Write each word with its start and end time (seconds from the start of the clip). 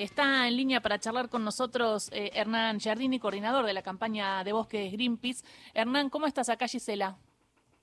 Está 0.00 0.48
en 0.48 0.56
línea 0.56 0.80
para 0.80 0.98
charlar 0.98 1.28
con 1.28 1.44
nosotros 1.44 2.08
eh, 2.14 2.30
Hernán 2.32 2.80
Giardini, 2.80 3.18
coordinador 3.18 3.66
de 3.66 3.74
la 3.74 3.82
campaña 3.82 4.42
de 4.44 4.54
bosques 4.54 4.90
Greenpeace. 4.92 5.44
Hernán, 5.74 6.08
¿cómo 6.08 6.26
estás 6.26 6.48
acá, 6.48 6.66
Gisela? 6.66 7.18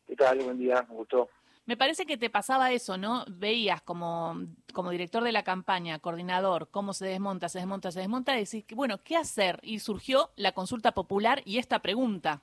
¿Qué 0.07 0.15
tal? 0.15 0.39
Buen 0.39 0.57
día, 0.57 0.83
me 0.89 0.95
gustó. 0.95 1.29
Me 1.67 1.77
parece 1.77 2.07
que 2.07 2.17
te 2.17 2.31
pasaba 2.31 2.71
eso, 2.71 2.97
¿no? 2.97 3.23
Veías 3.29 3.83
como, 3.83 4.47
como 4.73 4.89
director 4.89 5.23
de 5.23 5.31
la 5.31 5.43
campaña, 5.43 5.99
coordinador, 5.99 6.69
cómo 6.71 6.93
se 6.93 7.05
desmonta, 7.05 7.49
se 7.49 7.59
desmonta, 7.59 7.91
se 7.91 7.99
desmonta, 7.99 8.35
y 8.35 8.45
decís, 8.45 8.65
bueno, 8.73 8.97
¿qué 9.03 9.15
hacer? 9.15 9.59
Y 9.61 9.77
surgió 9.77 10.31
la 10.37 10.53
consulta 10.53 10.93
popular 10.93 11.43
y 11.45 11.59
esta 11.59 11.83
pregunta. 11.83 12.41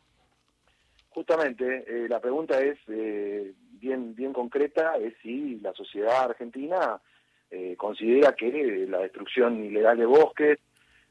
Justamente, 1.08 1.84
eh, 1.88 2.08
la 2.08 2.20
pregunta 2.20 2.60
es 2.60 2.78
eh, 2.86 3.52
bien, 3.80 4.14
bien 4.14 4.32
concreta, 4.32 4.98
es 4.98 5.14
si 5.20 5.56
la 5.56 5.72
sociedad 5.72 6.26
argentina 6.26 7.00
eh, 7.56 7.76
considera 7.76 8.32
que 8.32 8.86
la 8.88 8.98
destrucción 8.98 9.64
ilegal 9.64 9.96
de 9.96 10.06
bosques, 10.06 10.58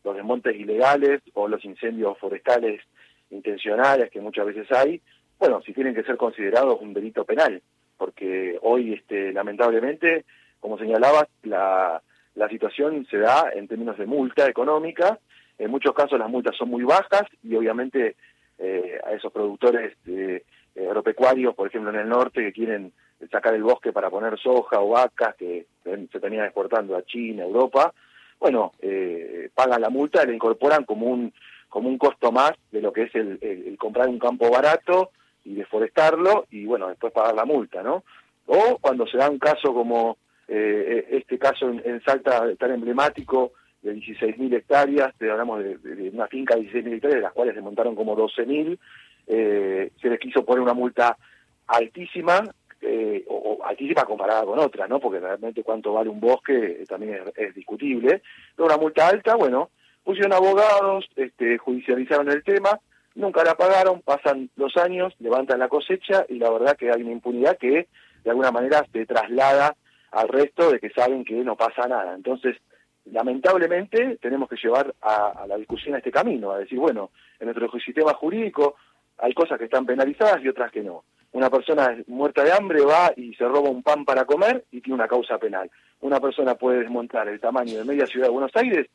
los 0.04 0.14
desmontes 0.14 0.54
ilegales 0.57 1.21
o 1.36 1.47
los 1.47 1.64
incendios 1.64 2.18
forestales 2.18 2.82
intencionales 3.29 4.11
que 4.11 4.20
muchas 4.20 4.48
veces 4.48 4.70
hay, 4.74 5.01
bueno, 5.39 5.61
si 5.61 5.71
tienen 5.71 5.96
que 5.96 6.04
ser 6.04 6.18
considerados 6.18 6.82
un 6.82 6.93
delito 6.93 7.24
penal, 7.24 7.61
porque 7.98 8.60
hoy, 8.61 8.92
este, 8.92 9.32
lamentablemente, 9.32 10.25
como 10.60 10.78
señalabas, 10.78 11.29
la, 11.43 12.01
la 12.36 12.50
situación 12.50 13.07
se 13.10 13.20
da 13.20 13.50
en 13.56 13.70
términos 13.70 13.98
de 13.98 14.06
multa 14.06 14.46
económica, 14.46 15.20
en 15.57 15.71
muchos 15.71 15.93
casos 15.93 16.20
las 16.20 16.29
multas 16.29 16.57
son 16.57 16.70
muy 16.70 16.84
bajas 16.84 17.23
y 17.42 17.56
obviamente 17.56 18.18
eh, 18.60 19.00
a 19.06 19.14
esos 19.14 19.32
productores 19.32 19.96
eh, 20.07 20.43
agropecuarios, 20.75 21.56
por 21.56 21.70
ejemplo 21.70 21.92
en 21.92 22.00
el 22.00 22.10
norte, 22.10 22.42
que 22.42 22.51
quieren 22.51 22.92
sacar 23.32 23.54
el 23.54 23.63
bosque 23.63 23.91
para 23.91 24.09
poner 24.09 24.37
soja 24.39 24.79
o 24.79 24.89
vacas 24.89 25.36
que 25.36 25.65
se 25.83 26.19
tenían 26.19 26.45
exportando 26.45 26.95
a 26.95 27.04
China, 27.04 27.43
Europa, 27.43 27.93
bueno, 28.39 28.73
eh, 28.81 29.50
pagan 29.54 29.81
la 29.81 29.89
multa 29.89 30.23
y 30.23 30.27
la 30.27 30.33
incorporan 30.33 30.83
como 30.83 31.07
un 31.07 31.33
como 31.69 31.89
un 31.89 31.97
costo 31.97 32.31
más 32.31 32.52
de 32.72 32.81
lo 32.81 32.94
que 32.94 33.03
es 33.03 33.16
el, 33.16 33.75
comprar 33.80 34.08
un 34.08 34.20
campo 34.20 34.52
barato 34.52 35.09
y 35.44 35.56
deforestarlo 35.56 36.45
y 36.52 36.66
bueno, 36.66 36.88
después 36.89 37.11
pagar 37.11 37.33
la 37.33 37.45
multa, 37.45 37.81
¿no? 37.81 38.03
O 38.45 38.78
cuando 38.80 39.08
se 39.08 39.17
da 39.17 39.28
un 39.28 39.39
caso 39.39 39.73
como 39.73 40.17
eh, 40.48 41.08
este 41.09 41.39
caso 41.39 41.70
en, 41.70 42.00
Salta 42.03 42.44
tan 42.58 42.73
emblemático 42.73 43.53
de 43.81 43.95
16.000 43.95 44.55
hectáreas, 44.55 45.16
hablamos 45.20 45.64
de, 45.64 46.11
una 46.14 46.28
finca 46.28 46.55
de 46.55 46.61
16.000 46.61 46.94
hectáreas, 46.94 47.17
de 47.17 47.22
las 47.22 47.33
cuales 47.33 47.55
se 47.55 47.61
montaron 47.61 47.95
como 47.95 48.16
12.000, 48.16 48.78
eh, 49.26 49.92
se 50.00 50.09
les 50.09 50.20
quiso 50.20 50.45
poner 50.45 50.61
una 50.61 50.76
multa 50.76 51.17
altísima 51.66 52.44
eh, 52.86 53.23
o, 53.28 53.59
altísima 53.64 54.03
comparada 54.03 54.45
con 54.45 54.59
otras, 54.59 54.89
¿no? 54.89 55.00
Porque 55.00 55.20
realmente 55.20 55.64
cuánto 55.64 55.94
vale 55.94 56.09
un 56.09 56.20
bosque 56.20 56.81
eh, 56.81 56.86
también 56.88 57.22
es, 57.36 57.56
discutible. 57.56 58.22
Pero 58.56 58.66
una 58.66 58.78
multa 58.78 59.08
alta, 59.08 59.36
bueno, 59.36 59.70
pusieron 60.03 60.34
abogados, 60.34 61.06
este, 61.16 61.58
judicializaron 61.58 62.30
el 62.30 62.44
tema, 62.44 62.80
nunca 63.16 63.44
la 63.44 63.56
pagaron, 63.56 64.02
pasan 64.02 64.50
los 64.56 64.76
años, 64.78 65.14
levantan 65.20 65.59
la 65.59 65.70
cosecha 65.70 66.26
y 66.30 66.39
la 66.39 66.50
verdad 66.50 66.76
que 66.78 66.92
hay 66.92 67.02
una 67.02 67.11
impunidad 67.11 67.58
que 67.58 67.88
de 68.23 68.30
alguna 68.30 68.52
manera 68.52 68.86
se 68.92 69.06
traslada 69.06 69.76
al 70.11 70.28
resto 70.28 70.72
de 70.72 70.80
que 70.80 70.89
saben 70.89 71.23
que 71.23 71.36
no 71.36 71.56
pasa 71.56 71.88
nada. 71.88 72.14
Entonces, 72.16 72.58
lamentablemente 73.06 74.17
tenemos 74.22 74.50
que 74.50 74.58
llevar 74.61 74.94
a, 75.02 75.44
a, 75.44 75.48
la 75.48 75.58
discusión 75.58 75.95
a 75.95 75.98
este 75.98 76.11
camino, 76.11 76.52
a 76.52 76.59
decir, 76.59 76.80
bueno, 76.80 77.11
en 77.39 77.48
nuestro 77.48 77.80
sistema 77.80 78.14
jurídico 78.14 78.76
hay 79.17 79.34
cosas 79.34 79.58
que 79.58 79.66
están 79.66 79.86
penalizadas 79.86 80.44
y 80.44 80.50
otras 80.50 80.72
que 80.72 80.81
no. 80.81 81.04
Una 81.34 81.50
persona 81.50 81.95
muerta 82.08 82.44
de 82.44 82.52
hambre 82.52 82.81
va 82.81 83.12
y 83.16 83.34
se 83.36 83.45
roba 83.45 83.70
un 83.70 83.84
pan 83.84 84.06
para 84.06 84.26
comer 84.26 84.66
y 84.72 84.81
tiene 84.81 84.95
una 84.95 85.08
causa 85.08 85.38
penal. 85.38 85.70
Una 86.02 86.20
persona 86.20 86.56
puede 86.56 86.80
desmontar 86.80 87.28
el 87.28 87.39
tamaño 87.39 87.80
de 87.80 87.86
media 87.86 88.06
ciudad 88.06 88.28
de 88.28 88.34
Buenos 88.34 88.56
Aires 88.56 88.88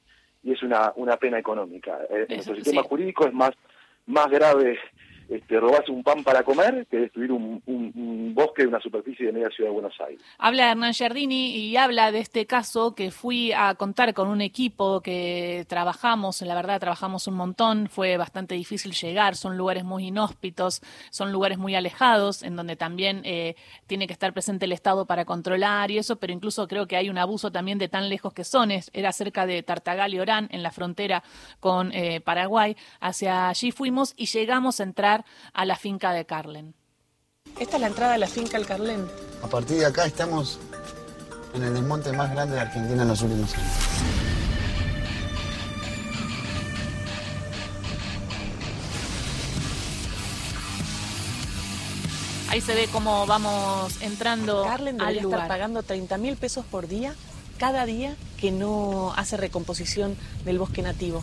y 0.42 0.52
es 0.52 0.62
una, 0.62 0.92
una 0.96 1.16
pena 1.16 1.38
económica. 1.38 1.98
Eh, 2.08 2.26
nuestro 2.28 2.54
sistema 2.54 2.82
jurídico 2.82 3.26
es 3.26 3.32
más, 3.32 3.50
más 4.06 4.28
grave 4.28 4.78
este, 5.28 5.60
robarse 5.60 5.92
un 5.92 6.02
pan 6.02 6.24
para 6.24 6.42
comer 6.42 6.86
que 6.90 6.98
destruir 6.98 7.32
un, 7.32 7.62
bosque 8.34 8.62
de 8.62 8.68
una 8.68 8.80
superficie 8.80 9.26
de 9.26 9.32
media 9.32 9.50
ciudad 9.50 9.70
de 9.70 9.74
Buenos 9.74 10.00
Aires. 10.00 10.22
Habla 10.38 10.70
Hernán 10.70 10.92
Giardini 10.92 11.56
y 11.56 11.76
habla 11.76 12.12
de 12.12 12.20
este 12.20 12.46
caso 12.46 12.94
que 12.94 13.10
fui 13.10 13.52
a 13.52 13.74
contar 13.74 14.14
con 14.14 14.28
un 14.28 14.40
equipo 14.40 15.00
que 15.00 15.66
trabajamos, 15.68 16.40
la 16.42 16.54
verdad 16.54 16.78
trabajamos 16.78 17.26
un 17.26 17.34
montón, 17.34 17.88
fue 17.88 18.16
bastante 18.16 18.54
difícil 18.54 18.92
llegar, 18.92 19.34
son 19.34 19.56
lugares 19.56 19.84
muy 19.84 20.06
inhóspitos, 20.06 20.82
son 21.10 21.32
lugares 21.32 21.58
muy 21.58 21.74
alejados, 21.74 22.42
en 22.42 22.54
donde 22.54 22.76
también 22.76 23.22
eh, 23.24 23.56
tiene 23.86 24.06
que 24.06 24.12
estar 24.12 24.32
presente 24.32 24.66
el 24.66 24.72
Estado 24.72 25.04
para 25.06 25.24
controlar 25.24 25.90
y 25.90 25.98
eso, 25.98 26.16
pero 26.16 26.32
incluso 26.32 26.68
creo 26.68 26.86
que 26.86 26.96
hay 26.96 27.10
un 27.10 27.18
abuso 27.18 27.50
también 27.50 27.78
de 27.78 27.88
tan 27.88 28.08
lejos 28.08 28.32
que 28.32 28.44
son, 28.44 28.70
era 28.70 29.12
cerca 29.12 29.46
de 29.46 29.62
Tartagal 29.62 30.14
y 30.14 30.20
Orán, 30.20 30.48
en 30.52 30.62
la 30.62 30.70
frontera 30.70 31.22
con 31.60 31.92
eh, 31.92 32.20
Paraguay, 32.20 32.76
hacia 33.00 33.48
allí 33.48 33.72
fuimos 33.72 34.14
y 34.16 34.26
llegamos 34.26 34.80
a 34.80 34.84
entrar 34.84 35.17
a 35.52 35.64
la 35.64 35.76
finca 35.76 36.12
de 36.12 36.24
Carlen. 36.24 36.74
Esta 37.58 37.76
es 37.76 37.80
la 37.80 37.88
entrada 37.88 38.12
de 38.12 38.18
la 38.18 38.28
finca 38.28 38.58
del 38.58 38.66
Carlen. 38.66 39.06
A 39.42 39.46
partir 39.46 39.78
de 39.78 39.86
acá 39.86 40.04
estamos 40.06 40.58
en 41.54 41.64
el 41.64 41.74
desmonte 41.74 42.12
más 42.12 42.30
grande 42.30 42.54
de 42.54 42.60
Argentina 42.60 43.02
en 43.02 43.08
los 43.08 43.22
últimos 43.22 43.54
años. 43.54 43.72
Ahí 52.50 52.62
se 52.62 52.74
ve 52.74 52.88
cómo 52.90 53.26
vamos 53.26 54.00
entrando 54.00 54.64
Carlen 54.64 54.96
debería 54.96 55.20
estar 55.20 55.48
pagando 55.48 55.82
30 55.82 56.16
mil 56.16 56.36
pesos 56.36 56.64
por 56.64 56.88
día, 56.88 57.14
cada 57.58 57.84
día 57.84 58.16
que 58.40 58.50
no 58.50 59.12
hace 59.16 59.36
recomposición 59.36 60.16
del 60.44 60.58
bosque 60.58 60.80
nativo 60.80 61.22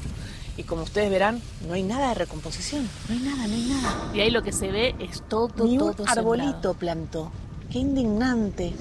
y 0.57 0.63
como 0.63 0.83
ustedes 0.83 1.09
verán, 1.09 1.41
no 1.67 1.73
hay 1.73 1.83
nada 1.83 2.09
de 2.09 2.15
recomposición, 2.15 2.87
no 3.09 3.15
hay 3.15 3.21
nada, 3.21 3.47
no 3.47 3.53
hay 3.53 3.63
nada. 3.63 4.11
Y 4.13 4.21
ahí 4.21 4.29
lo 4.29 4.41
que 4.41 4.51
se 4.51 4.71
ve 4.71 4.95
es 4.99 5.21
todo, 5.27 5.65
Ni 5.65 5.77
todo 5.77 5.95
un 5.99 6.09
arbolito 6.09 6.73
plantó. 6.73 7.31
Qué 7.71 7.79
indignante. 7.79 8.73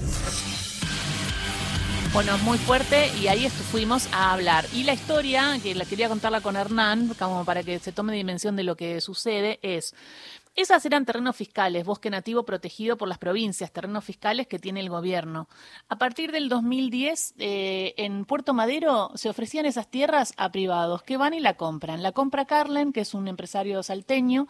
Bueno, 2.12 2.38
muy 2.38 2.58
fuerte 2.58 3.10
y 3.20 3.26
ahí 3.26 3.48
fuimos 3.48 4.08
a 4.12 4.32
hablar. 4.32 4.66
Y 4.72 4.84
la 4.84 4.92
historia, 4.92 5.58
que 5.60 5.74
la 5.74 5.84
quería 5.84 6.08
contarla 6.08 6.40
con 6.40 6.54
Hernán, 6.54 7.12
como 7.18 7.44
para 7.44 7.64
que 7.64 7.80
se 7.80 7.90
tome 7.90 8.14
dimensión 8.14 8.54
de 8.54 8.62
lo 8.62 8.76
que 8.76 9.00
sucede, 9.00 9.58
es 9.62 9.96
esas 10.56 10.86
eran 10.86 11.04
terrenos 11.04 11.34
fiscales, 11.34 11.84
bosque 11.84 12.10
nativo 12.10 12.44
protegido 12.44 12.96
por 12.96 13.08
las 13.08 13.18
provincias, 13.18 13.72
terrenos 13.72 14.04
fiscales 14.04 14.46
que 14.46 14.60
tiene 14.60 14.80
el 14.80 14.88
gobierno. 14.88 15.48
A 15.88 15.98
partir 15.98 16.30
del 16.30 16.48
2010, 16.48 17.34
eh, 17.38 17.94
en 17.96 18.24
Puerto 18.24 18.54
Madero 18.54 19.10
se 19.16 19.28
ofrecían 19.28 19.66
esas 19.66 19.90
tierras 19.90 20.32
a 20.36 20.52
privados 20.52 21.02
que 21.02 21.16
van 21.16 21.34
y 21.34 21.40
la 21.40 21.54
compran. 21.54 22.04
La 22.04 22.12
compra 22.12 22.44
Carlen, 22.44 22.92
que 22.92 23.00
es 23.00 23.14
un 23.14 23.26
empresario 23.26 23.82
salteño, 23.82 24.46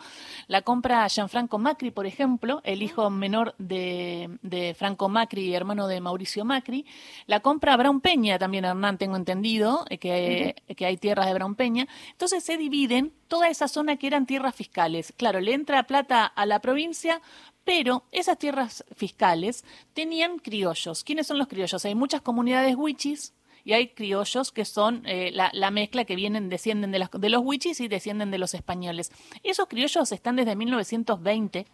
la 0.46 0.60
compra 0.60 1.08
Gianfranco 1.08 1.58
Macri, 1.58 1.90
por 1.90 2.06
ejemplo, 2.06 2.60
el 2.64 2.82
hijo 2.82 3.08
menor 3.08 3.54
de, 3.58 4.74
Franco 4.76 5.08
Macri 5.08 5.46
y 5.46 5.54
hermano 5.54 5.88
de 5.88 6.00
Mauricio 6.00 6.44
Macri. 6.44 6.84
La 7.26 7.40
compra 7.40 7.76
Brown 7.78 8.02
Peña, 8.02 8.38
también 8.38 8.66
Hernán, 8.66 8.98
tengo 8.98 9.16
entendido, 9.16 9.86
eh, 9.88 9.98
que, 9.98 10.54
que 10.76 10.84
hay 10.84 10.98
tierras 10.98 11.26
de 11.26 11.34
Brown 11.34 11.54
Peña. 11.54 11.88
Entonces 12.10 12.44
se 12.44 12.58
dividen 12.58 13.12
toda 13.28 13.48
esa 13.48 13.68
zona 13.68 13.96
que 13.96 14.06
eran 14.06 14.26
tierras 14.26 14.54
fiscales. 14.54 15.12
Claro, 15.16 15.40
le 15.40 15.54
entra 15.54 15.82
plata 15.84 16.24
a 16.24 16.46
la 16.46 16.60
provincia, 16.60 17.20
pero 17.64 18.04
esas 18.12 18.38
tierras 18.38 18.84
fiscales 18.94 19.64
tenían 19.92 20.38
criollos. 20.38 21.04
¿Quiénes 21.04 21.26
son 21.26 21.38
los 21.38 21.48
criollos? 21.48 21.84
Hay 21.84 21.94
muchas 21.94 22.20
comunidades 22.20 22.76
huichis 22.76 23.34
y 23.64 23.72
hay 23.72 23.88
criollos 23.88 24.52
que 24.52 24.64
son 24.64 25.02
eh, 25.06 25.30
la, 25.32 25.70
mezcla 25.70 26.04
que 26.04 26.16
vienen, 26.16 26.50
descienden 26.50 26.92
de, 26.92 27.08
de 27.12 27.28
los 27.30 27.42
huichis 27.42 27.80
y 27.80 27.88
descienden 27.88 28.30
de 28.30 28.38
los 28.38 28.54
españoles. 28.54 29.10
Esos 29.42 29.66
criollos 29.68 30.12
están 30.12 30.36
desde 30.36 30.54
1920 30.54 31.66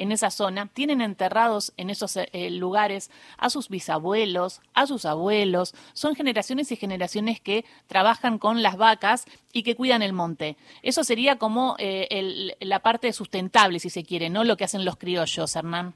en 0.00 0.12
esa 0.12 0.30
zona, 0.30 0.68
tienen 0.72 1.02
enterrados 1.02 1.74
en 1.76 1.90
esos 1.90 2.16
eh, 2.16 2.28
eh, 2.32 2.50
lugares 2.50 3.10
a 3.36 3.50
sus 3.50 3.68
bisabuelos, 3.68 4.62
a 4.72 4.86
sus 4.86 5.04
abuelos, 5.04 5.74
son 5.92 6.14
generaciones 6.14 6.72
y 6.72 6.76
generaciones 6.76 7.38
que 7.38 7.64
trabajan 7.86 8.38
con 8.38 8.62
las 8.62 8.78
vacas 8.78 9.26
y 9.52 9.62
que 9.62 9.76
cuidan 9.76 10.00
el 10.00 10.14
monte. 10.14 10.56
Eso 10.82 11.04
sería 11.04 11.36
como 11.36 11.76
eh, 11.78 12.54
la 12.60 12.80
parte 12.80 13.12
sustentable, 13.12 13.78
si 13.78 13.90
se 13.90 14.02
quiere, 14.02 14.30
¿no? 14.30 14.42
Lo 14.42 14.56
que 14.56 14.64
hacen 14.64 14.86
los 14.86 14.96
criollos, 14.96 15.54
Hernán. 15.54 15.92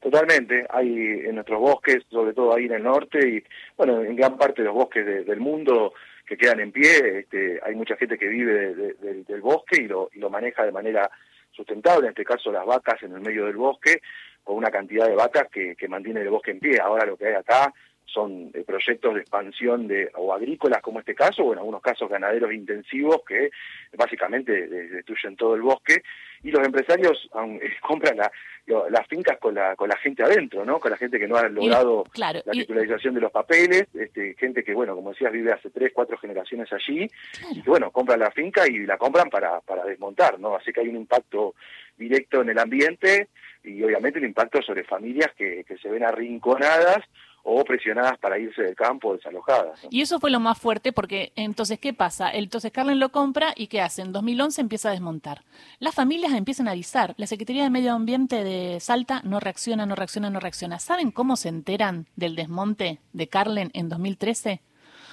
Totalmente, 0.00 0.66
hay 0.68 0.88
en 0.88 1.36
nuestros 1.36 1.60
bosques, 1.60 2.02
sobre 2.10 2.32
todo 2.34 2.54
ahí 2.54 2.64
en 2.66 2.72
el 2.72 2.82
norte 2.82 3.28
y 3.28 3.44
bueno, 3.76 4.02
en 4.02 4.16
gran 4.16 4.36
parte 4.36 4.62
de 4.62 4.66
los 4.66 4.74
bosques 4.74 5.06
del 5.24 5.40
mundo 5.40 5.94
que 6.26 6.36
quedan 6.36 6.58
en 6.60 6.72
pie, 6.72 7.20
este, 7.20 7.60
hay 7.62 7.76
mucha 7.76 7.96
gente 7.96 8.18
que 8.18 8.26
vive 8.26 8.74
del 8.74 9.40
bosque 9.40 9.82
y 9.82 9.86
lo, 9.86 10.10
y 10.12 10.18
lo 10.18 10.28
maneja 10.28 10.64
de 10.64 10.72
manera 10.72 11.08
sustentable, 11.56 12.06
en 12.06 12.10
este 12.10 12.24
caso 12.24 12.52
las 12.52 12.66
vacas 12.66 13.02
en 13.02 13.12
el 13.12 13.20
medio 13.20 13.46
del 13.46 13.56
bosque, 13.56 14.00
con 14.44 14.56
una 14.56 14.70
cantidad 14.70 15.06
de 15.08 15.16
vacas 15.16 15.48
que, 15.50 15.74
que 15.74 15.88
mantiene 15.88 16.20
el 16.20 16.30
bosque 16.30 16.52
en 16.52 16.60
pie. 16.60 16.78
Ahora 16.78 17.06
lo 17.06 17.16
que 17.16 17.26
hay 17.26 17.34
acá 17.34 17.72
son 18.16 18.50
eh, 18.54 18.64
proyectos 18.66 19.12
de 19.14 19.20
expansión 19.20 19.86
de 19.86 20.10
o 20.14 20.32
agrícolas 20.32 20.80
como 20.80 21.00
este 21.00 21.14
caso, 21.14 21.44
o 21.44 21.52
en 21.52 21.58
algunos 21.58 21.82
casos 21.82 22.08
ganaderos 22.08 22.50
intensivos 22.50 23.20
que 23.28 23.50
básicamente 23.92 24.66
destruyen 24.68 25.36
todo 25.36 25.54
el 25.54 25.60
bosque 25.60 26.02
y 26.42 26.50
los 26.50 26.64
empresarios 26.64 27.28
compran 27.82 28.16
las 28.16 29.06
fincas 29.06 29.38
con 29.38 29.54
la, 29.54 29.76
con 29.76 29.88
la 29.90 29.98
gente 29.98 30.22
adentro, 30.22 30.64
¿no? 30.64 30.80
Con 30.80 30.90
la 30.90 30.96
gente 30.96 31.18
que 31.18 31.28
no 31.28 31.36
ha 31.36 31.46
logrado 31.48 32.04
la 32.14 32.52
titularización 32.52 33.14
de 33.14 33.20
los 33.20 33.30
papeles, 33.30 33.86
este, 33.92 34.34
gente 34.38 34.64
que, 34.64 34.72
bueno, 34.72 34.94
como 34.94 35.10
decías, 35.10 35.32
vive 35.32 35.52
hace 35.52 35.68
tres, 35.68 35.92
cuatro 35.94 36.16
generaciones 36.16 36.72
allí, 36.72 37.06
y 37.50 37.60
bueno, 37.62 37.90
compran 37.90 38.20
la 38.20 38.30
finca 38.30 38.66
y 38.66 38.86
la 38.86 38.96
compran 38.96 39.28
para, 39.28 39.60
para 39.60 39.84
desmontar, 39.84 40.40
¿no? 40.40 40.56
Así 40.56 40.72
que 40.72 40.80
hay 40.80 40.88
un 40.88 40.96
impacto 40.96 41.54
directo 41.98 42.40
en 42.40 42.48
el 42.48 42.58
ambiente 42.58 43.28
y 43.62 43.82
obviamente 43.82 44.18
el 44.18 44.24
impacto 44.24 44.62
sobre 44.62 44.84
familias 44.84 45.32
que, 45.36 45.64
que 45.64 45.76
se 45.78 45.88
ven 45.88 46.04
arrinconadas 46.04 47.04
o 47.48 47.64
presionadas 47.64 48.18
para 48.18 48.40
irse 48.40 48.60
del 48.60 48.74
campo, 48.74 49.14
desalojadas. 49.14 49.78
Y 49.88 50.00
eso 50.00 50.18
fue 50.18 50.32
lo 50.32 50.40
más 50.40 50.58
fuerte 50.58 50.92
porque 50.92 51.32
entonces, 51.36 51.78
¿qué 51.78 51.94
pasa? 51.94 52.28
Entonces 52.32 52.72
Carlen 52.72 52.98
lo 52.98 53.12
compra 53.12 53.52
y 53.54 53.68
¿qué 53.68 53.80
hace? 53.80 54.02
En 54.02 54.12
2011 54.12 54.60
empieza 54.60 54.88
a 54.88 54.92
desmontar. 54.92 55.44
Las 55.78 55.94
familias 55.94 56.32
empiezan 56.32 56.66
a 56.66 56.72
avisar. 56.72 57.14
La 57.16 57.28
Secretaría 57.28 57.62
de 57.62 57.70
Medio 57.70 57.92
Ambiente 57.92 58.42
de 58.42 58.80
Salta 58.80 59.20
no 59.22 59.38
reacciona, 59.38 59.86
no 59.86 59.94
reacciona, 59.94 60.28
no 60.28 60.40
reacciona. 60.40 60.80
¿Saben 60.80 61.12
cómo 61.12 61.36
se 61.36 61.48
enteran 61.48 62.08
del 62.16 62.34
desmonte 62.34 62.98
de 63.12 63.28
Carlen 63.28 63.70
en 63.74 63.88
2013? 63.88 64.60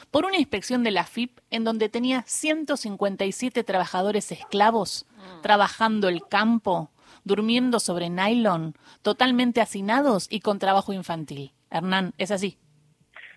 Por 0.09 0.25
una 0.25 0.38
inspección 0.38 0.83
de 0.83 0.89
la 0.89 1.03
FIP 1.03 1.38
en 1.51 1.63
donde 1.63 1.88
tenía 1.88 2.24
157 2.25 3.63
trabajadores 3.63 4.31
esclavos 4.31 5.06
mm. 5.15 5.41
trabajando 5.41 6.09
el 6.09 6.27
campo, 6.27 6.89
durmiendo 7.24 7.80
sobre 7.80 8.09
nylon, 8.09 8.75
totalmente 9.03 9.62
hacinados 9.62 10.25
y 10.31 10.39
con 10.39 10.57
trabajo 10.57 10.94
infantil. 10.94 11.53
Hernán, 11.74 12.14
¿es 12.18 12.31
así? 12.31 12.58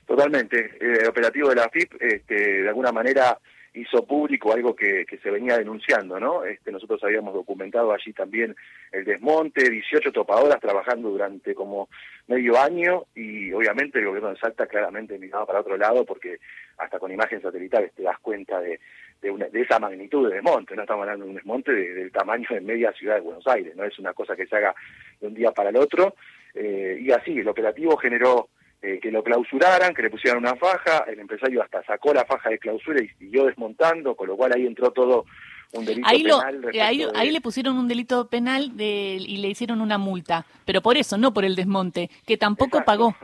Totalmente. 0.06 0.76
El 0.80 1.08
operativo 1.08 1.48
de 1.48 1.56
la 1.56 1.68
FIP, 1.68 1.94
este, 2.00 2.62
de 2.62 2.68
alguna 2.68 2.92
manera, 2.92 3.38
hizo 3.76 4.06
público 4.06 4.52
algo 4.52 4.74
que, 4.74 5.04
se 5.22 5.30
venía 5.30 5.58
denunciando, 5.58 6.18
¿no? 6.18 6.44
Este, 6.44 6.72
nosotros 6.72 7.02
habíamos 7.04 7.34
documentado 7.34 7.92
allí 7.92 8.12
también 8.12 8.54
el 8.92 9.04
desmonte, 9.04 9.68
18 9.68 10.12
topadoras 10.12 10.60
trabajando 10.60 11.10
durante 11.10 11.54
como 11.54 11.88
medio 12.26 12.58
año 12.58 13.04
y 13.14 13.52
obviamente 13.52 13.98
el 13.98 14.06
gobierno 14.06 14.30
de 14.30 14.38
Salta 14.38 14.66
claramente 14.66 15.18
miraba 15.18 15.46
para 15.46 15.60
otro 15.60 15.76
lado 15.76 16.04
porque 16.04 16.38
hasta 16.78 16.98
con 16.98 17.12
imágenes 17.12 17.42
satelitales 17.42 17.92
te 17.94 18.02
das 18.02 18.18
cuenta 18.20 18.60
de, 18.60 18.80
de, 19.20 19.60
esa 19.60 19.78
magnitud 19.78 20.28
de 20.28 20.36
desmonte, 20.36 20.74
no 20.74 20.82
estamos 20.82 21.02
hablando 21.02 21.24
de 21.24 21.30
un 21.30 21.36
desmonte 21.36 21.72
del 21.72 22.12
tamaño 22.12 22.46
de 22.50 22.60
media 22.60 22.92
ciudad 22.92 23.16
de 23.16 23.22
Buenos 23.22 23.46
Aires, 23.46 23.76
no 23.76 23.84
es 23.84 23.98
una 23.98 24.14
cosa 24.14 24.36
que 24.36 24.46
se 24.46 24.56
haga 24.56 24.74
de 25.20 25.26
un 25.26 25.34
día 25.34 25.50
para 25.50 25.70
el 25.70 25.76
otro 25.76 26.14
eh, 26.56 26.98
y 27.00 27.10
así, 27.12 27.38
el 27.38 27.48
operativo 27.48 27.96
generó 27.98 28.48
eh, 28.80 28.98
que 29.00 29.10
lo 29.10 29.22
clausuraran, 29.22 29.94
que 29.94 30.02
le 30.02 30.10
pusieran 30.10 30.38
una 30.38 30.56
faja, 30.56 31.04
el 31.06 31.20
empresario 31.20 31.62
hasta 31.62 31.84
sacó 31.84 32.14
la 32.14 32.24
faja 32.24 32.48
de 32.48 32.58
clausura 32.58 33.02
y 33.02 33.08
siguió 33.18 33.44
desmontando, 33.44 34.16
con 34.16 34.26
lo 34.28 34.36
cual 34.36 34.52
ahí 34.54 34.66
entró 34.66 34.90
todo 34.90 35.26
un 35.72 35.84
delito 35.84 36.08
penal. 36.08 36.70
Eh, 36.72 36.80
ahí, 36.80 37.30
le 37.30 37.40
pusieron 37.42 37.76
un 37.76 37.88
delito 37.88 38.28
penal 38.28 38.74
de, 38.74 39.18
y 39.20 39.36
le 39.36 39.48
hicieron 39.48 39.82
una 39.82 39.98
multa, 39.98 40.46
pero 40.64 40.80
por 40.80 40.96
eso, 40.96 41.18
no 41.18 41.34
por 41.34 41.44
el 41.44 41.56
desmonte, 41.56 42.10
que 42.26 42.38
tampoco 42.38 42.82
pagó. 42.84 43.14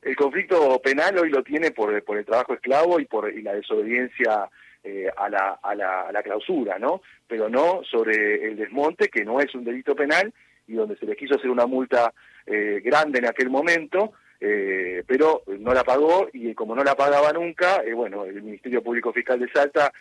El 0.00 0.16
conflicto 0.16 0.80
penal 0.80 1.18
hoy 1.18 1.28
lo 1.28 1.42
tiene 1.42 1.72
por, 1.72 2.02
por 2.04 2.16
el 2.16 2.24
trabajo 2.24 2.54
esclavo 2.54 3.00
y 3.00 3.04
por 3.04 3.30
y 3.30 3.42
la 3.42 3.52
desobediencia 3.52 4.48
a, 5.16 5.28
la, 5.28 5.58
a, 5.62 5.74
la, 5.74 6.02
a 6.02 6.12
la 6.12 6.22
clausura, 6.22 6.78
¿no? 6.78 7.02
Pero 7.26 7.50
no 7.50 7.82
sobre 7.90 8.46
el 8.46 8.56
desmonte, 8.56 9.08
que 9.08 9.24
no 9.24 9.40
es 9.40 9.54
un 9.54 9.64
delito 9.64 9.94
penal 9.94 10.32
y 10.66 10.74
donde 10.74 10.96
se 10.96 11.06
le 11.06 11.16
quiso 11.16 11.34
hacer 11.34 11.50
una 11.50 11.66
multa 11.66 12.14
eh, 12.50 12.80
grande 12.82 13.18
en 13.18 13.26
aquel 13.26 13.50
momento, 13.50 14.12
eh, 14.40 15.02
pero 15.06 15.42
no 15.58 15.74
la 15.74 15.84
pagó 15.84 16.28
y 16.32 16.54
como 16.54 16.74
no 16.74 16.84
la 16.84 16.94
pagaba 16.94 17.32
nunca, 17.32 17.82
eh, 17.84 17.92
bueno, 17.92 18.24
el 18.24 18.42
Ministerio 18.42 18.82
Público 18.82 19.12
Fiscal 19.12 19.40
de 19.40 19.50
Salta 19.50 19.92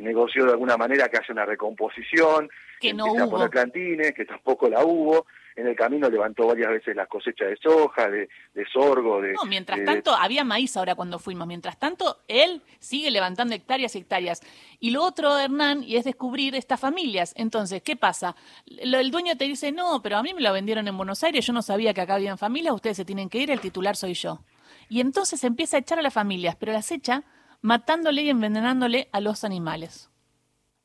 negoció 0.00 0.44
de 0.44 0.52
alguna 0.52 0.76
manera 0.76 1.08
que 1.08 1.18
haya 1.18 1.32
una 1.32 1.44
recomposición, 1.44 2.48
que 2.80 2.92
no 2.92 3.06
hubo. 3.06 3.50
plantines, 3.50 4.12
que 4.12 4.24
tampoco 4.24 4.68
la 4.68 4.84
hubo, 4.84 5.26
en 5.56 5.68
el 5.68 5.76
camino 5.76 6.10
levantó 6.10 6.46
varias 6.46 6.70
veces 6.70 6.96
las 6.96 7.06
cosechas 7.06 7.48
de 7.48 7.56
soja, 7.56 8.10
de, 8.10 8.28
sorgo, 8.72 9.20
de... 9.20 9.34
No, 9.34 9.44
mientras 9.44 9.84
tanto, 9.84 10.12
había 10.14 10.42
maíz 10.42 10.76
ahora 10.76 10.94
cuando 10.94 11.18
fuimos, 11.18 11.46
mientras 11.46 11.78
tanto, 11.78 12.18
él 12.26 12.62
sigue 12.80 13.10
levantando 13.10 13.54
hectáreas 13.54 13.94
y 13.94 13.98
hectáreas. 14.00 14.40
Y 14.80 14.90
lo 14.90 15.02
otro, 15.02 15.38
Hernán, 15.38 15.84
y 15.84 15.96
es 15.96 16.04
descubrir 16.04 16.54
estas 16.56 16.80
familias. 16.80 17.34
Entonces, 17.36 17.82
¿qué 17.82 17.96
pasa? 17.96 18.34
el 18.66 19.10
dueño 19.10 19.36
te 19.36 19.44
dice, 19.44 19.70
no, 19.70 20.02
pero 20.02 20.16
a 20.16 20.22
mí 20.22 20.34
me 20.34 20.40
lo 20.40 20.52
vendieron 20.52 20.88
en 20.88 20.96
Buenos 20.96 21.22
Aires, 21.22 21.46
yo 21.46 21.52
no 21.52 21.62
sabía 21.62 21.94
que 21.94 22.00
acá 22.00 22.14
habían 22.14 22.38
familias, 22.38 22.74
ustedes 22.74 22.96
se 22.96 23.04
tienen 23.04 23.28
que 23.28 23.38
ir, 23.38 23.50
el 23.50 23.60
titular 23.60 23.96
soy 23.96 24.14
yo. 24.14 24.40
Y 24.88 25.00
entonces 25.00 25.44
empieza 25.44 25.76
a 25.76 25.80
echar 25.80 25.98
a 25.98 26.02
las 26.02 26.12
familias, 26.12 26.56
pero 26.56 26.72
las 26.72 26.90
echa 26.90 27.22
matándole 27.64 28.20
y 28.20 28.28
envenenándole 28.28 29.08
a 29.10 29.20
los 29.20 29.42
animales. 29.42 30.10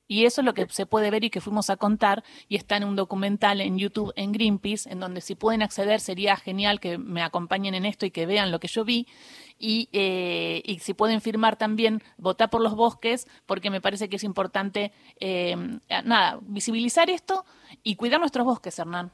Y 0.08 0.26
eso 0.26 0.40
es 0.40 0.46
lo 0.46 0.54
que 0.54 0.66
se 0.70 0.86
puede 0.86 1.12
ver 1.12 1.26
y 1.26 1.30
que 1.30 1.42
fuimos 1.42 1.70
a 1.70 1.76
contar 1.76 2.24
y 2.48 2.56
está 2.56 2.78
en 2.78 2.86
un 2.86 2.96
documental 2.96 3.60
en 3.60 3.78
YouTube 3.78 4.14
en 4.16 4.32
Greenpeace, 4.32 4.90
en 4.90 5.02
donde 5.02 5.20
si 5.20 5.36
pueden 5.36 5.62
acceder 5.62 6.00
sería 6.00 6.38
genial 6.38 6.80
que 6.80 6.98
me 6.98 7.22
acompañen 7.22 7.76
en 7.76 7.86
esto 7.86 8.06
y 8.06 8.12
que 8.12 8.26
vean 8.26 8.50
lo 8.50 8.62
que 8.62 8.70
yo 8.70 8.86
vi. 8.86 9.08
Y, 9.60 9.90
eh, 9.92 10.62
y 10.64 10.80
si 10.80 10.94
pueden 10.94 11.20
firmar 11.20 11.58
también, 11.58 12.02
votar 12.18 12.50
por 12.50 12.62
los 12.62 12.76
bosques, 12.76 13.28
porque 13.46 13.70
me 13.70 13.82
parece 13.82 14.08
que 14.08 14.16
es 14.16 14.24
importante, 14.24 14.94
eh, 15.20 15.58
nada, 16.06 16.40
visibilizar 16.44 17.10
esto 17.10 17.44
y 17.84 17.98
cuidar 17.98 18.22
nuestros 18.22 18.46
bosques, 18.46 18.80
Hernán. 18.80 19.12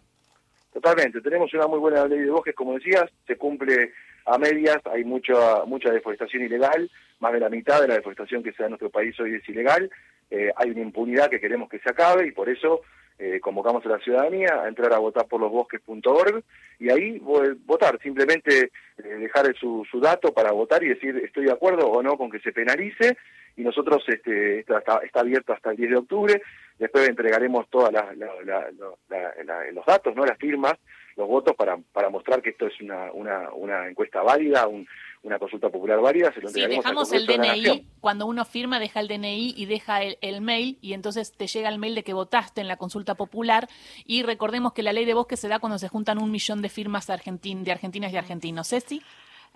Totalmente, 0.72 1.20
tenemos 1.20 1.52
una 1.56 1.66
muy 1.66 1.80
buena 1.80 2.06
ley 2.06 2.20
de 2.20 2.30
bosques, 2.30 2.54
como 2.54 2.76
decías, 2.76 3.10
se 3.26 3.38
cumple 3.38 3.92
a 4.26 4.38
medias, 4.38 4.82
hay 4.86 5.04
mucha, 5.04 5.66
mucha 5.66 5.92
deforestación 5.92 6.44
ilegal, 6.44 6.90
más 7.20 7.34
de 7.34 7.40
la 7.40 7.50
mitad 7.50 7.82
de 7.82 7.88
la 7.88 7.96
deforestación 7.96 8.44
que 8.44 8.52
se 8.52 8.64
da 8.64 8.66
en 8.66 8.72
nuestro 8.72 8.90
país 8.90 9.20
hoy 9.20 9.36
es 9.36 9.48
ilegal, 9.48 9.90
eh, 10.32 10.52
hay 10.56 10.72
una 10.72 10.82
impunidad 10.82 11.30
que 11.30 11.40
queremos 11.40 11.70
que 11.70 11.80
se 11.80 11.90
acabe 11.90 12.28
y 12.28 12.32
por 12.32 12.50
eso 12.50 12.82
eh, 13.18 13.40
convocamos 13.40 13.86
a 13.86 13.90
la 13.90 14.00
ciudadanía 14.00 14.62
a 14.64 14.68
entrar 14.68 14.92
a 14.94 14.98
votar 14.98 15.28
por 15.28 15.40
losbosques.org 15.40 16.44
y 16.80 16.90
ahí 16.90 17.20
votar, 17.20 18.00
simplemente 18.02 18.72
eh, 18.98 19.04
dejar 19.04 19.56
su, 19.56 19.86
su 19.90 20.00
dato 20.00 20.34
para 20.34 20.52
votar 20.52 20.84
y 20.84 20.90
decir 20.90 21.16
estoy 21.24 21.46
de 21.46 21.54
acuerdo 21.54 21.88
o 21.88 22.04
no 22.04 22.18
con 22.18 22.30
que 22.30 22.40
se 22.40 22.52
penalice 22.52 23.18
y 23.56 23.62
nosotros 23.62 24.04
este, 24.08 24.60
está, 24.60 25.00
está 25.04 25.20
abierto 25.22 25.54
hasta 25.54 25.72
el 25.72 25.78
10 25.78 25.90
de 25.92 25.98
octubre, 25.98 26.42
después 26.78 27.08
entregaremos 27.08 27.70
todos 27.70 27.94
los 27.94 29.86
datos, 29.86 30.16
no 30.16 30.26
las 30.26 30.38
firmas, 30.38 30.74
los 31.16 31.28
votos 31.28 31.56
para, 31.56 31.78
para 31.94 32.10
mostrar 32.10 32.42
que 32.42 32.50
esto 32.50 32.68
es 32.68 32.80
una, 32.82 33.12
una, 33.14 33.50
una 33.54 33.88
encuesta 33.88 34.22
válida, 34.22 34.68
un, 34.68 34.88
una 35.26 35.40
consulta 35.40 35.70
popular 35.70 36.00
válida, 36.02 36.32
se 36.34 36.42
lo 36.42 36.50
sí, 36.50 36.62
dejamos 36.62 37.12
el 37.12 37.26
DNI, 37.26 37.88
cuando 38.00 38.28
uno 38.28 38.46
firma 38.46 38.80
deja 38.80 39.00
el 39.00 39.08
DNI 39.08 39.56
y 39.58 39.66
deja 39.66 40.04
el, 40.04 40.42
mail 40.42 40.78
y 40.82 40.94
entonces 40.94 41.32
te 41.32 41.48
llega 41.48 41.70
el 41.70 41.80
mail 41.80 41.96
de 41.96 42.04
que 42.04 42.14
votaste 42.14 42.62
en 42.62 42.68
la 42.68 42.78
consulta 42.78 43.16
popular 43.16 43.68
y 44.06 44.24
recordemos 44.24 44.74
que 44.74 44.84
la 44.84 44.94
ley 44.94 45.06
de 45.06 45.14
bosque 45.14 45.36
se 45.36 45.48
da 45.48 45.60
cuando 45.60 45.80
se 45.80 45.88
juntan 45.88 46.22
un 46.22 46.32
millón 46.32 46.62
de 46.62 46.70
firmas 46.70 47.08
de 47.08 47.14
argentinas 47.14 48.14
y 48.14 48.18
argentinos. 48.18 48.68
¿Ceci? 48.68 49.02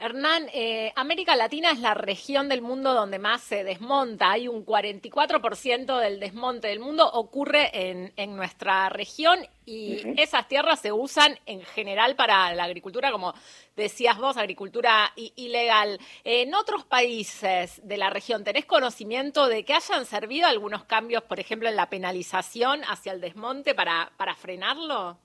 Hernán, 0.01 0.47
eh, 0.53 0.93
América 0.95 1.35
Latina 1.35 1.71
es 1.71 1.79
la 1.79 1.93
región 1.93 2.47
del 2.47 2.61
mundo 2.61 2.93
donde 2.93 3.19
más 3.19 3.41
se 3.41 3.65
desmonta. 3.65 4.31
Hay 4.31 4.47
un 4.47 4.65
44% 4.65 5.99
del 5.99 6.21
desmonte 6.21 6.69
del 6.69 6.79
mundo 6.79 7.09
ocurre 7.11 7.69
en, 7.73 8.13
en 8.15 8.35
nuestra 8.37 8.87
región 8.87 9.39
y 9.65 10.01
esas 10.17 10.47
tierras 10.47 10.79
se 10.79 10.93
usan 10.93 11.37
en 11.45 11.61
general 11.61 12.15
para 12.15 12.53
la 12.55 12.63
agricultura, 12.63 13.11
como 13.11 13.33
decías 13.75 14.17
vos, 14.17 14.37
agricultura 14.37 15.11
ilegal. 15.35 15.99
En 16.23 16.55
otros 16.55 16.85
países 16.85 17.81
de 17.83 17.97
la 17.97 18.09
región, 18.09 18.45
¿tenés 18.45 18.65
conocimiento 18.65 19.47
de 19.47 19.65
que 19.65 19.73
hayan 19.73 20.05
servido 20.05 20.47
algunos 20.47 20.85
cambios, 20.85 21.23
por 21.23 21.41
ejemplo, 21.41 21.67
en 21.67 21.75
la 21.75 21.89
penalización 21.89 22.81
hacia 22.85 23.11
el 23.11 23.19
desmonte 23.19 23.75
para, 23.75 24.13
para 24.15 24.33
frenarlo? 24.33 25.17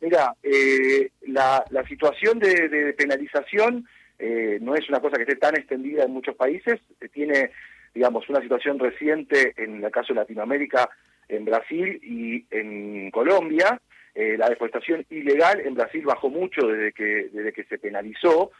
Mira, 0.00 0.34
eh, 0.42 1.10
la, 1.22 1.64
la, 1.70 1.86
situación 1.86 2.38
de, 2.38 2.68
de 2.68 2.92
penalización 2.94 3.86
eh, 4.24 4.58
no 4.60 4.76
es 4.76 4.88
una 4.88 5.00
cosa 5.00 5.16
que 5.16 5.24
esté 5.24 5.34
tan 5.34 5.56
extendida 5.56 6.04
en 6.04 6.12
muchos 6.12 6.36
países, 6.36 6.78
eh, 7.00 7.08
tiene, 7.08 7.50
digamos, 7.92 8.28
una 8.28 8.40
situación 8.40 8.78
reciente 8.78 9.52
en 9.56 9.82
el 9.82 9.90
caso 9.90 10.14
de 10.14 10.20
Latinoamérica, 10.20 10.88
en 11.28 11.44
Brasil 11.44 11.98
y 12.04 12.46
en 12.52 13.10
Colombia. 13.10 13.80
Eh, 14.14 14.36
la 14.38 14.48
deforestación 14.48 15.04
ilegal 15.10 15.60
en 15.62 15.74
Brasil 15.74 16.04
bajó 16.04 16.30
mucho 16.30 16.68
desde 16.68 16.92
que, 16.92 17.30
desde 17.32 17.52
que 17.52 17.64
se 17.64 17.78
penalizó, 17.78 18.52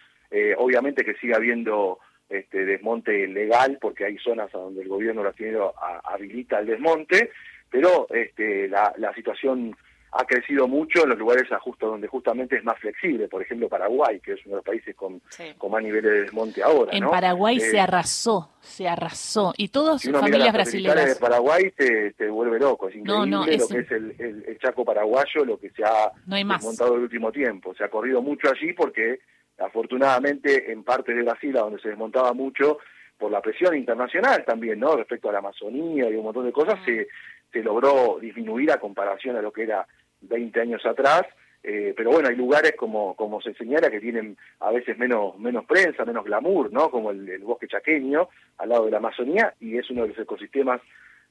obviamente 0.57 1.05
que 1.05 1.15
sigue 1.17 1.35
habiendo 1.35 1.99
este 2.31 2.65
desmonte 2.65 3.29
legal 3.29 3.77
porque 3.79 4.07
hay 4.07 4.17
zonas 4.17 4.53
a 4.55 4.59
donde 4.59 4.81
el 4.81 4.89
gobierno 4.89 5.21
brasileño 5.21 5.73
habilita 6.05 6.59
el 6.59 6.67
desmonte, 6.67 7.31
pero 7.71 8.07
este, 8.09 8.67
la 8.69 9.13
situación 9.15 9.77
ha 10.15 10.25
crecido 10.27 10.69
mucho 10.69 11.05
en 11.05 11.11
los 11.11 11.19
lugares 11.19 11.49
justo 11.63 11.87
donde 11.87 12.07
justamente 12.07 12.57
es 12.57 12.65
más 12.65 12.79
flexible, 12.79 13.29
por 13.29 13.41
ejemplo 13.41 13.69
Paraguay, 13.69 14.21
que 14.21 14.33
es 14.35 14.41
uno 14.45 14.57
de 14.57 14.57
los 14.57 14.65
países 14.65 14.95
con, 14.95 15.23
con 15.57 15.71
más 15.71 15.83
niveles 15.83 16.11
de 16.11 16.21
desmonte 16.23 16.63
ahora. 16.63 16.93
En 16.93 17.09
Paraguay 17.09 17.59
se 17.59 17.77
eh, 17.77 17.81
arrasó, 17.81 18.51
se 18.61 18.87
arrasó, 18.87 19.55
y 19.57 19.69
todas 19.69 20.03
sus 20.03 20.13
familias 20.13 20.53
brasileñas. 20.53 21.15
de 21.15 21.17
Paraguay 21.17 21.71
te, 21.71 22.13
te, 22.13 22.29
vuelve 22.29 22.59
loco, 22.59 22.89
es 22.89 22.97
increíble 22.97 23.57
lo 23.57 23.69
que 23.69 23.79
es 23.79 23.91
el, 23.91 24.15
el, 24.19 24.59
Chaco 24.59 24.85
paraguayo, 24.85 25.45
lo 25.47 25.59
que 25.59 25.71
se 25.71 25.83
ha 25.83 26.13
desmontado 26.27 26.95
el 26.95 27.03
último 27.03 27.33
tiempo. 27.33 27.75
Se 27.75 27.83
ha 27.83 27.89
corrido 27.89 28.21
mucho 28.21 28.49
allí 28.51 28.75
porque 28.75 29.21
afortunadamente 29.59 30.71
en 30.71 30.85
partes 30.85 31.17
de 31.17 31.23
Brasil, 31.23 31.53
donde 31.53 31.81
se 31.81 31.89
desmontaba 31.89 32.33
mucho, 32.35 32.79
por 33.19 33.31
la 33.31 33.41
presión 33.41 33.77
internacional 33.77 34.45
también, 34.45 34.79
¿no? 34.81 34.97
Respecto 34.97 35.29
a 35.29 35.33
la 35.33 35.39
Amazonía 35.39 36.11
y 36.11 36.17
un 36.17 36.25
montón 36.25 36.45
de 36.45 36.53
cosas, 36.53 36.79
se, 36.85 37.09
se 37.53 37.63
logró 37.63 38.19
disminuir 38.21 38.73
a 38.73 38.81
comparación 38.81 39.37
a 39.37 39.43
lo 39.43 39.53
que 39.53 39.63
era 39.63 39.87
20 40.23 40.61
años 40.61 40.85
atrás, 40.87 41.23
eh, 41.63 41.95
pero 41.97 42.11
bueno, 42.11 42.29
hay 42.29 42.37
lugares 42.37 42.75
como, 42.77 43.15
como 43.15 43.41
se 43.41 43.55
señala 43.55 43.91
que 43.91 44.01
tienen 44.01 44.37
a 44.61 44.73
veces 44.73 44.99
menos, 44.99 45.39
menos 45.39 45.65
prensa, 45.65 46.05
menos 46.05 46.25
glamour, 46.25 46.73
¿no? 46.73 46.91
Como 46.91 47.11
el, 47.13 47.39
bosque 47.45 47.69
chaqueño, 47.69 48.29
al 48.59 48.69
lado 48.69 48.87
de 48.87 48.91
la 48.91 48.97
Amazonía, 48.97 49.55
y 49.61 49.79
es 49.79 49.89
uno 49.91 50.03
de 50.03 50.09
los 50.09 50.19
ecosistemas 50.19 50.81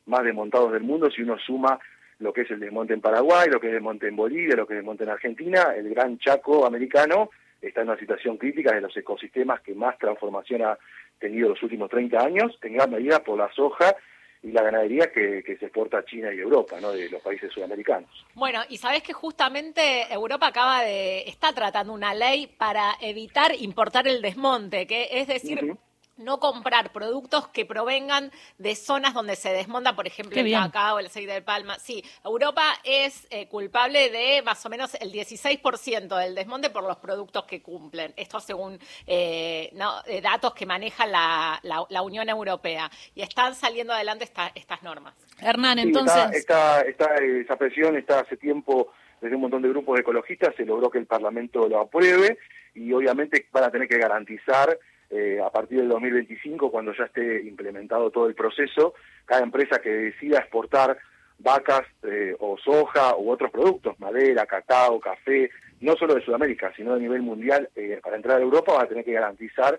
más 0.06 0.24
desmontados 0.24 0.72
del 0.72 0.84
mundo 0.84 1.12
si 1.12 1.22
uno 1.22 1.38
suma 1.38 1.80
lo 2.20 2.32
que 2.32 2.42
es 2.42 2.52
el 2.52 2.60
desmonte 2.60 2.94
en 2.94 3.02
Paraguay, 3.02 3.50
lo 3.50 3.60
que 3.60 3.68
es 3.68 3.72
el 3.72 3.80
desmonte 3.80 4.08
en 4.08 4.16
Bolivia, 4.16 4.56
lo 4.56 4.66
que 4.66 4.74
es 4.74 4.78
el 4.78 4.84
desmonte 4.84 5.04
en 5.04 5.10
Argentina, 5.10 5.74
el 5.76 5.90
gran 5.90 6.18
Chaco 6.20 6.66
americano 6.66 7.30
está 7.62 7.82
en 7.82 7.90
una 7.90 8.00
situación 8.00 8.38
crítica 8.38 8.74
de 8.74 8.82
los 8.82 8.96
ecosistemas 8.96 9.62
que 9.62 9.76
más 9.76 9.98
transformación 9.98 10.64
ha 10.64 10.78
tenido 11.20 11.50
los 11.50 11.62
últimos 11.62 11.90
30 11.90 12.20
años, 12.20 12.58
en 12.62 12.74
gran 12.74 12.92
medida 12.92 13.20
por 13.24 13.38
la 13.38 13.52
soja 13.54 13.96
y 14.44 14.52
la 14.52 14.64
ganadería 14.64 15.12
que, 15.12 15.44
se 15.46 15.66
exporta 15.66 16.00
a 16.00 16.06
China 16.06 16.34
y 16.34 16.40
Europa, 16.40 16.80
¿no? 16.82 16.92
de 16.92 17.10
los 17.10 17.22
países 17.22 17.52
sudamericanos. 17.54 18.10
Bueno, 18.34 18.62
y 18.70 18.78
sabes 18.78 19.04
que 19.04 19.14
justamente 19.14 20.12
Europa 20.12 20.48
acaba 20.48 20.82
de, 20.82 21.22
está 21.28 21.54
tratando 21.54 21.94
una 21.94 22.14
ley 22.14 22.48
para 22.48 22.96
evitar 23.02 23.54
importar 23.60 24.08
el 24.08 24.22
desmonte, 24.22 24.88
que 24.88 25.10
es 25.12 25.28
decir, 25.28 25.78
no 26.22 26.40
comprar 26.40 26.92
productos 26.92 27.48
que 27.50 27.66
provengan 27.66 28.32
de 28.58 28.76
zonas 28.76 29.14
donde 29.14 29.36
se 29.36 29.52
desmonta, 29.52 29.96
por 29.96 30.08
ejemplo, 30.08 30.40
el 30.40 30.52
cacao, 30.52 31.00
el 31.00 31.08
aceite 31.08 31.34
de 31.34 31.42
palma. 31.42 31.78
Sí, 31.80 32.04
Europa 32.24 32.64
es 32.84 33.28
eh, 33.30 33.48
culpable 33.48 34.10
de 34.10 34.42
más 34.44 34.66
o 34.66 34.70
menos 34.70 34.96
el 34.96 35.12
16% 35.12 36.18
del 36.18 36.36
desmonte 36.36 36.70
por 36.70 36.84
los 36.84 36.98
productos 36.98 37.46
que 37.46 37.62
cumplen. 37.62 38.14
Esto 38.16 38.40
según 38.40 38.80
eh, 39.08 39.74
eh, 40.08 40.22
datos 40.22 40.54
que 40.54 40.66
maneja 40.66 41.06
la, 41.06 41.60
la, 41.64 42.02
Unión 42.02 42.30
Europea. 42.30 42.90
Y 43.16 43.22
están 43.22 43.54
saliendo 43.56 43.94
adelante 43.94 44.30
estas 44.56 44.84
normas. 44.84 45.14
Hernán, 45.40 45.80
entonces... 45.80 46.32
Está, 46.34 46.82
esa 46.82 47.56
presión 47.56 47.96
está 47.96 48.20
hace 48.20 48.38
tiempo 48.38 48.92
desde 49.22 49.36
un 49.36 49.42
montón 49.44 49.62
de 49.62 49.70
grupos 49.70 50.00
ecologistas, 50.00 50.56
se 50.56 50.66
logró 50.66 50.90
que 50.90 50.98
el 50.98 51.06
Parlamento 51.06 51.68
lo 51.70 51.80
apruebe 51.80 52.40
y 52.74 52.92
obviamente 52.92 53.48
van 53.52 53.66
a 53.66 53.72
tener 53.72 53.88
que 53.88 54.00
garantizar 54.00 54.78
eh, 55.14 55.42
a 55.44 55.50
partir 55.50 55.80
del 55.80 55.90
2025, 55.90 56.72
cuando 56.72 56.94
ya 56.94 57.04
esté 57.04 57.42
implementado 57.44 58.12
todo 58.12 58.28
el 58.28 58.34
proceso, 58.34 58.94
cada 59.26 59.44
empresa 59.44 59.82
que 59.82 59.90
decida 59.90 60.40
exportar 60.40 60.98
vacas 61.38 61.82
eh, 62.04 62.34
o 62.40 62.58
soja 62.58 63.18
u 63.18 63.30
otros 63.30 63.52
productos, 63.52 64.00
madera, 64.00 64.46
cacao, 64.46 65.02
café, 65.02 65.50
no 65.82 65.98
solo 65.98 66.16
de 66.16 66.24
Sudamérica, 66.24 66.72
sino 66.78 66.94
a 66.94 66.98
nivel 66.98 67.24
mundial, 67.24 67.68
eh, 67.76 68.00
para 68.02 68.16
entrar 68.16 68.38
a 68.38 68.42
Europa 68.42 68.72
va 68.72 68.84
a 68.84 68.88
tener 68.88 69.04
que 69.04 69.12
garantizar 69.12 69.78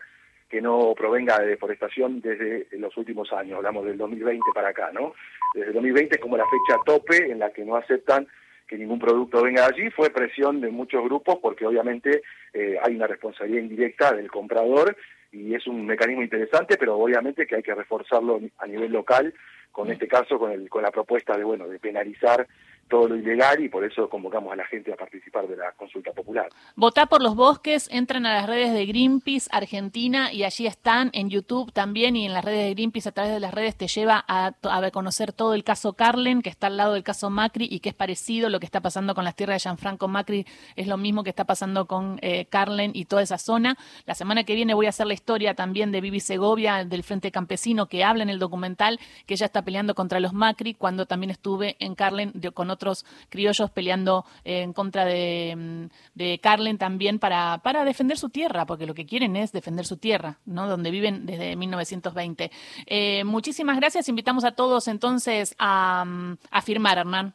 que 0.50 0.60
no 0.60 0.92
provenga 0.94 1.38
de 1.38 1.46
deforestación 1.46 2.20
desde 2.20 2.66
los 2.72 2.94
últimos 2.98 3.32
años, 3.32 3.56
hablamos 3.56 3.86
del 3.86 3.96
2020 3.96 4.42
para 4.54 4.68
acá, 4.68 4.90
¿no? 4.92 5.14
Desde 5.54 5.68
el 5.68 5.74
2020 5.74 6.16
es 6.16 6.20
como 6.20 6.36
la 6.36 6.44
fecha 6.44 6.78
tope 6.84 7.32
en 7.32 7.38
la 7.38 7.50
que 7.54 7.64
no 7.64 7.76
aceptan 7.76 8.28
que 8.68 8.76
ningún 8.76 8.98
producto 8.98 9.42
venga 9.42 9.62
de 9.62 9.74
allí, 9.74 9.90
fue 9.90 10.10
presión 10.10 10.60
de 10.60 10.70
muchos 10.70 11.02
grupos 11.04 11.38
porque 11.40 11.66
obviamente 11.66 12.22
hay 12.54 12.94
una 12.94 13.06
responsabilidad 13.06 13.62
indirecta 13.62 14.12
del 14.12 14.30
comprador 14.30 14.96
y 15.32 15.54
es 15.54 15.66
un 15.66 15.86
mecanismo 15.86 16.22
interesante, 16.22 16.76
pero 16.76 16.98
obviamente 16.98 17.46
que 17.46 17.56
hay 17.56 17.62
que 17.62 17.74
reforzarlo 17.74 18.40
a 18.58 18.66
nivel 18.66 18.92
local, 18.92 19.34
con 19.72 19.90
este 19.90 20.06
caso 20.06 20.38
con, 20.38 20.52
el, 20.52 20.68
con 20.68 20.82
la 20.82 20.90
propuesta 20.90 21.36
de 21.36 21.44
bueno 21.44 21.66
de 21.66 21.78
penalizar 21.78 22.46
todo 22.92 23.08
lo 23.08 23.16
ilegal 23.16 23.58
y 23.64 23.70
por 23.70 23.86
eso 23.86 24.06
convocamos 24.10 24.52
a 24.52 24.56
la 24.56 24.66
gente 24.66 24.92
a 24.92 24.96
participar 24.96 25.48
de 25.48 25.56
la 25.56 25.72
consulta 25.72 26.12
popular. 26.12 26.50
Votá 26.76 27.06
por 27.06 27.22
los 27.22 27.34
bosques, 27.34 27.88
entran 27.90 28.26
a 28.26 28.34
las 28.34 28.46
redes 28.46 28.74
de 28.74 28.84
Greenpeace 28.84 29.48
Argentina 29.50 30.30
y 30.30 30.44
allí 30.44 30.66
están 30.66 31.08
en 31.14 31.30
YouTube 31.30 31.72
también 31.72 32.16
y 32.16 32.26
en 32.26 32.34
las 32.34 32.44
redes 32.44 32.66
de 32.66 32.74
Greenpeace 32.74 33.08
a 33.08 33.12
través 33.12 33.32
de 33.32 33.40
las 33.40 33.54
redes 33.54 33.76
te 33.76 33.88
lleva 33.88 34.22
a, 34.28 34.52
a 34.62 34.90
conocer 34.90 35.32
todo 35.32 35.54
el 35.54 35.64
caso 35.64 35.94
Carlen, 35.94 36.42
que 36.42 36.50
está 36.50 36.66
al 36.66 36.76
lado 36.76 36.92
del 36.92 37.02
caso 37.02 37.30
Macri 37.30 37.66
y 37.70 37.80
que 37.80 37.88
es 37.88 37.94
parecido 37.94 38.50
lo 38.50 38.60
que 38.60 38.66
está 38.66 38.82
pasando 38.82 39.14
con 39.14 39.24
las 39.24 39.36
tierras 39.36 39.54
de 39.54 39.60
Gianfranco 39.60 40.06
Macri, 40.06 40.44
es 40.76 40.86
lo 40.86 40.98
mismo 40.98 41.24
que 41.24 41.30
está 41.30 41.44
pasando 41.44 41.86
con 41.86 42.18
eh, 42.20 42.44
Carlen 42.44 42.90
y 42.92 43.06
toda 43.06 43.22
esa 43.22 43.38
zona. 43.38 43.78
La 44.04 44.14
semana 44.14 44.44
que 44.44 44.54
viene 44.54 44.74
voy 44.74 44.84
a 44.84 44.90
hacer 44.90 45.06
la 45.06 45.14
historia 45.14 45.54
también 45.54 45.92
de 45.92 46.02
Vivi 46.02 46.20
Segovia, 46.20 46.84
del 46.84 47.04
Frente 47.04 47.30
Campesino, 47.30 47.86
que 47.86 48.04
habla 48.04 48.22
en 48.22 48.28
el 48.28 48.38
documental 48.38 49.00
que 49.24 49.32
ella 49.32 49.46
está 49.46 49.62
peleando 49.62 49.94
contra 49.94 50.20
los 50.20 50.34
Macri 50.34 50.74
cuando 50.74 51.06
también 51.06 51.30
estuve 51.30 51.76
en 51.78 51.94
Carlen 51.94 52.34
con 52.52 52.68
otro 52.68 52.81
otros 52.82 53.04
criollos 53.28 53.70
peleando 53.70 54.24
en 54.44 54.72
contra 54.72 55.04
de, 55.04 55.54
mm, 55.56 55.84
de 56.14 56.40
Carlen 56.40 56.78
también 56.78 57.18
para, 57.20 57.58
para 57.62 57.84
defender 57.84 58.18
su 58.18 58.28
tierra, 58.28 58.66
porque 58.66 58.86
lo 58.86 58.94
que 58.94 59.06
quieren 59.06 59.36
es 59.36 59.52
defender 59.52 59.86
su 59.86 59.98
tierra, 59.98 60.38
¿no? 60.44 60.66
Donde 60.66 60.90
viven 60.90 61.24
desde 61.24 61.54
1920. 61.54 62.50
Eh, 62.86 63.24
muchísimas 63.24 63.76
gracias. 63.76 64.08
Invitamos 64.08 64.44
a 64.44 64.52
todos 64.52 64.88
entonces 64.88 65.54
a, 65.58 66.04
mm, 66.04 66.38
a 66.50 66.62
firmar, 66.62 66.98
Hernán. 66.98 67.34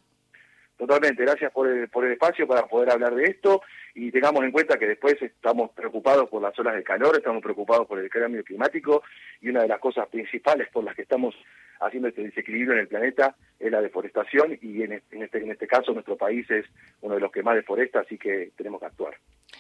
Totalmente, 0.78 1.24
gracias 1.24 1.52
por 1.52 1.68
el, 1.68 1.90
por 1.90 2.06
el 2.06 2.14
espacio 2.14 2.48
para 2.48 2.68
poder 2.68 2.92
hablar 2.92 3.16
de 3.16 3.24
esto 3.26 3.64
y 3.96 4.12
tengamos 4.12 4.44
en 4.44 4.52
cuenta 4.52 4.78
que 4.78 4.86
después 4.86 5.20
estamos 5.22 5.72
preocupados 5.72 6.30
por 6.30 6.40
las 6.42 6.58
olas 6.60 6.76
de 6.76 6.84
calor, 6.84 7.16
estamos 7.18 7.42
preocupados 7.42 7.88
por 7.88 7.98
el 8.00 8.10
cambio 8.10 8.44
climático 8.44 9.02
y 9.42 9.50
una 9.50 9.64
de 9.64 9.70
las 9.70 9.80
cosas 9.80 10.08
principales 10.08 10.68
por 10.70 10.84
las 10.84 10.96
que 10.96 11.02
estamos 11.02 11.34
haciendo 11.80 12.10
este 12.10 12.24
desequilibrio 12.24 12.74
en 12.74 12.80
el 12.80 12.88
planeta 12.88 13.36
es 13.60 13.72
la 13.72 13.82
deforestación 13.82 14.58
y 14.62 14.84
en 14.84 14.94
este, 14.94 15.38
en 15.40 15.52
este 15.52 15.68
caso 15.68 15.94
nuestro 15.94 16.16
país 16.16 16.50
es 16.52 16.66
uno 17.02 17.16
de 17.16 17.22
los 17.22 17.32
que 17.32 17.44
más 17.44 17.56
deforesta, 17.56 18.02
así 18.02 18.18
que 18.18 18.52
tenemos 18.56 18.80
que 18.80 18.86
actuar. 18.86 19.18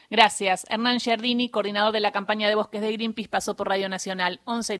Gracias. 0.10 0.66
Hernán 0.70 1.00
Giardini, 1.00 1.50
coordinador 1.50 1.92
de 1.94 2.00
la 2.00 2.12
campaña 2.12 2.48
de 2.48 2.56
bosques 2.56 2.82
de 2.82 2.94
Greenpeace, 2.94 3.30
pasó 3.30 3.56
por 3.56 3.68
Radio 3.68 3.90
Nacional 3.90 4.40
11. 4.46 4.76